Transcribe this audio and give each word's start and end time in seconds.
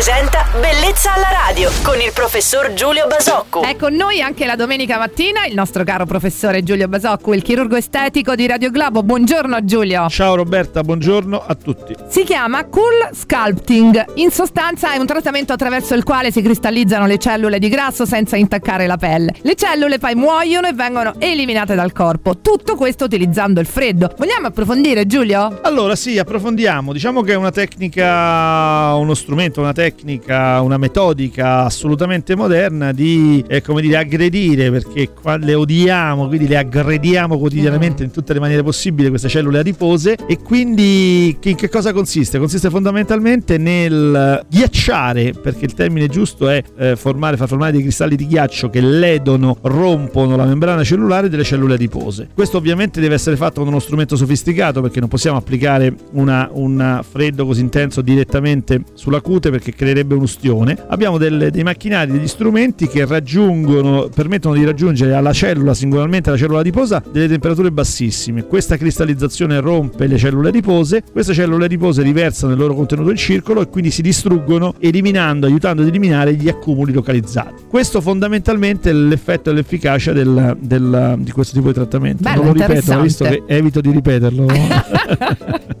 presenta 0.00 0.49
Bellezza 0.52 1.14
alla 1.14 1.28
radio 1.46 1.70
con 1.84 2.00
il 2.00 2.10
professor 2.12 2.72
Giulio 2.72 3.06
Basocco. 3.06 3.62
È 3.62 3.76
con 3.76 3.94
noi 3.94 4.20
anche 4.20 4.46
la 4.46 4.56
domenica 4.56 4.98
mattina 4.98 5.44
il 5.46 5.54
nostro 5.54 5.84
caro 5.84 6.06
professore 6.06 6.64
Giulio 6.64 6.88
Basocco, 6.88 7.32
il 7.34 7.42
chirurgo 7.42 7.76
estetico 7.76 8.34
di 8.34 8.48
Radio 8.48 8.72
Globo. 8.72 9.04
Buongiorno 9.04 9.64
Giulio. 9.64 10.08
Ciao 10.08 10.34
Roberta, 10.34 10.82
buongiorno 10.82 11.40
a 11.46 11.54
tutti. 11.54 11.94
Si 12.08 12.24
chiama 12.24 12.64
Cool 12.64 13.10
Sculpting. 13.12 14.14
In 14.14 14.32
sostanza 14.32 14.92
è 14.92 14.96
un 14.96 15.06
trattamento 15.06 15.52
attraverso 15.52 15.94
il 15.94 16.02
quale 16.02 16.32
si 16.32 16.42
cristallizzano 16.42 17.06
le 17.06 17.18
cellule 17.18 17.60
di 17.60 17.68
grasso 17.68 18.04
senza 18.04 18.34
intaccare 18.34 18.88
la 18.88 18.96
pelle. 18.96 19.32
Le 19.42 19.54
cellule 19.54 19.98
poi 19.98 20.16
muoiono 20.16 20.66
e 20.66 20.72
vengono 20.72 21.14
eliminate 21.18 21.76
dal 21.76 21.92
corpo. 21.92 22.38
Tutto 22.38 22.74
questo 22.74 23.04
utilizzando 23.04 23.60
il 23.60 23.66
freddo. 23.66 24.12
Vogliamo 24.18 24.48
approfondire 24.48 25.06
Giulio? 25.06 25.60
Allora 25.62 25.94
sì, 25.94 26.18
approfondiamo. 26.18 26.92
Diciamo 26.92 27.22
che 27.22 27.34
è 27.34 27.36
una 27.36 27.52
tecnica, 27.52 28.94
uno 28.96 29.14
strumento, 29.14 29.60
una 29.60 29.72
tecnica, 29.72 30.38
una 30.60 30.76
metodica 30.76 31.64
assolutamente 31.64 32.34
moderna 32.34 32.92
di, 32.92 33.44
eh, 33.46 33.62
come 33.62 33.80
dire, 33.80 33.96
aggredire, 33.96 34.70
perché 34.70 35.10
le 35.38 35.54
odiamo, 35.54 36.26
quindi 36.28 36.48
le 36.48 36.56
aggrediamo 36.56 37.38
quotidianamente 37.38 38.02
in 38.04 38.10
tutte 38.10 38.32
le 38.32 38.40
maniere 38.40 38.62
possibili 38.62 39.08
queste 39.08 39.28
cellule 39.28 39.58
adipose 39.58 40.16
e 40.26 40.38
quindi 40.38 41.36
in 41.42 41.54
che 41.56 41.68
cosa 41.68 41.92
consiste? 41.92 42.38
Consiste 42.38 42.70
fondamentalmente 42.70 43.58
nel 43.58 44.44
ghiacciare, 44.48 45.32
perché 45.32 45.64
il 45.64 45.74
termine 45.74 46.08
giusto 46.08 46.48
è 46.48 46.62
eh, 46.76 46.96
formare, 46.96 47.36
far 47.36 47.48
formare 47.48 47.72
dei 47.72 47.82
cristalli 47.82 48.16
di 48.16 48.26
ghiaccio 48.26 48.70
che 48.70 48.80
ledono, 48.80 49.58
rompono 49.62 50.36
la 50.36 50.44
membrana 50.44 50.84
cellulare 50.84 51.28
delle 51.28 51.44
cellule 51.44 51.74
adipose. 51.74 52.28
Questo 52.34 52.56
ovviamente 52.56 53.00
deve 53.00 53.14
essere 53.14 53.36
fatto 53.36 53.60
con 53.60 53.68
uno 53.68 53.78
strumento 53.78 54.16
sofisticato 54.16 54.80
perché 54.80 55.00
non 55.00 55.08
possiamo 55.08 55.36
applicare 55.36 55.94
un 56.12 57.00
freddo 57.08 57.46
così 57.46 57.60
intenso 57.60 58.00
direttamente 58.00 58.82
sulla 58.94 59.20
cute 59.20 59.50
perché 59.50 59.74
creerebbe 59.74 60.14
un'ustione. 60.30 60.76
Abbiamo 60.88 61.18
delle, 61.18 61.50
dei 61.50 61.64
macchinari, 61.64 62.12
degli 62.12 62.28
strumenti 62.28 62.86
che 62.86 63.04
raggiungono, 63.04 64.08
permettono 64.14 64.54
di 64.54 64.64
raggiungere 64.64 65.14
alla 65.14 65.32
cellula, 65.32 65.74
singolarmente 65.74 66.28
alla 66.28 66.38
cellula 66.38 66.60
adiposa, 66.60 67.02
delle 67.10 67.28
temperature 67.28 67.72
bassissime. 67.72 68.44
Questa 68.46 68.76
cristallizzazione 68.76 69.58
rompe 69.60 70.06
le 70.06 70.16
cellule 70.16 70.48
adipose, 70.48 71.02
queste 71.10 71.34
cellule 71.34 71.64
adipose 71.64 72.02
riversano 72.02 72.52
il 72.52 72.58
loro 72.58 72.74
contenuto 72.74 73.10
in 73.10 73.16
circolo 73.16 73.60
e 73.60 73.68
quindi 73.68 73.90
si 73.90 74.02
distruggono 74.02 74.74
eliminando, 74.78 75.46
aiutando 75.46 75.82
ad 75.82 75.88
eliminare 75.88 76.34
gli 76.34 76.48
accumuli 76.48 76.92
localizzati. 76.92 77.64
Questo 77.68 78.00
fondamentalmente 78.00 78.90
è 78.90 78.92
l'effetto 78.92 79.50
e 79.50 79.54
l'efficacia 79.54 80.12
del, 80.12 80.56
del, 80.60 81.16
di 81.18 81.32
questo 81.32 81.54
tipo 81.56 81.68
di 81.68 81.74
trattamento. 81.74 82.22
Bello, 82.22 82.42
non 82.42 82.54
lo 82.54 82.66
ripeto, 82.66 83.00
visto 83.00 83.24
che 83.24 83.42
evito 83.46 83.80
di 83.80 83.90
ripeterlo. 83.90 84.46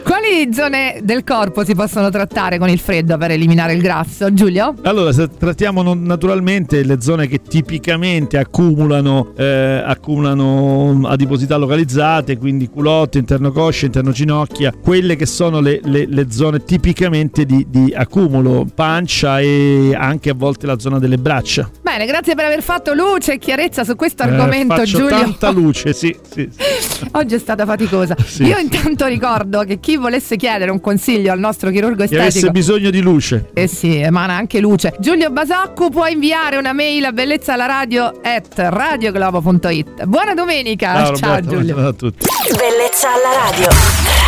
Quali 0.04 0.54
zone 0.54 1.00
del 1.04 1.24
corpo 1.24 1.64
si 1.64 1.76
possono 1.76 2.10
trattare 2.10 2.58
con 2.58 2.70
il 2.70 2.80
freddo 2.80 3.18
per 3.18 3.32
eliminare 3.32 3.74
il 3.74 3.82
grasso? 3.86 4.34
Giulio? 4.34 4.74
Allora, 4.82 5.12
trattiamo 5.28 5.94
naturalmente 5.94 6.84
le 6.84 7.00
zone 7.02 7.28
che 7.28 7.42
tipicamente 7.42 8.40
accumulano, 8.40 9.34
eh, 9.38 9.84
accumulano 9.86 11.02
adiposità 11.08 11.56
localizzate, 11.58 12.38
quindi 12.38 12.68
culotte, 12.68 13.20
interno 13.20 13.52
coscia, 13.52 13.86
interno 13.86 14.12
ginocchia, 14.12 14.74
quelle 14.82 15.16
che 15.16 15.28
sono 15.28 15.60
le, 15.60 15.80
le- 15.84 16.08
le 16.08 16.32
zone 16.32 16.64
tipicamente 16.64 17.46
di, 17.46 17.68
di 17.70 17.94
accumulo, 17.96 18.66
pancia 18.74 19.40
e 19.40 19.94
anche 19.96 20.32
a 20.32 20.34
volte 20.34 20.66
la 20.66 20.80
zona 20.80 20.98
delle 20.98 21.18
braccia. 21.18 21.70
Bene, 21.98 22.08
grazie 22.08 22.36
per 22.36 22.44
aver 22.44 22.62
fatto 22.62 22.94
luce 22.94 23.34
e 23.34 23.38
chiarezza 23.38 23.86
su 23.86 23.96
questo 23.96 24.24
Eh, 24.24 24.26
argomento, 24.28 24.76
faccio 24.76 24.98
Giulio. 24.98 25.18
tanta 25.18 25.50
luce, 25.50 25.94
sì, 25.94 26.14
sì. 26.30 26.50
Oggi 27.14 27.36
è 27.36 27.40
stata 27.40 27.66
faticosa. 27.66 28.16
Sì. 28.36 28.44
Io 28.44 28.58
intanto 28.58 29.06
ricordo 29.06 29.64
che 29.64 29.80
chi 29.80 29.96
volesse 29.96 30.36
chiedere 30.36 30.70
un 30.72 30.82
consiglio 30.82 31.32
al 31.32 31.40
nostro 31.40 31.70
chirurgo 31.70 32.06
Chi 32.06 32.16
avesse 32.16 32.28
estetico 32.40 32.52
bisogno 32.52 32.90
di 32.90 33.00
luce. 33.00 33.50
Eh 33.54 33.68
sì, 33.68 33.96
emana 33.96 34.34
anche 34.36 34.60
luce. 34.60 34.94
Giulio 35.00 35.30
Basacco 35.30 35.90
può 35.90 36.06
inviare 36.08 36.58
una 36.58 36.74
mail 36.74 37.06
a 37.06 37.12
bellezza 37.14 37.54
alla 37.54 37.66
radio 37.66 38.12
at 38.22 38.52
radioglobo.it. 38.58 40.04
Buona 40.04 40.34
domenica. 40.34 40.94
Ciao, 40.96 41.16
Ciao 41.16 41.30
Roberta, 41.36 41.40
Giulio. 41.42 41.74
buongiorno 41.76 41.88
a 41.88 41.94
tutti. 41.94 42.26
Bellezza 42.58 43.08
alla 43.14 43.50
radio. 43.52 44.25